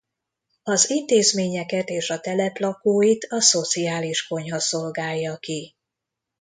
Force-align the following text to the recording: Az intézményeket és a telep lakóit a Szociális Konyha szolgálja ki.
Az 0.63 0.89
intézményeket 0.89 1.89
és 1.89 2.09
a 2.09 2.19
telep 2.19 2.57
lakóit 2.57 3.23
a 3.29 3.41
Szociális 3.41 4.27
Konyha 4.27 4.59
szolgálja 4.59 5.37
ki. 5.37 5.75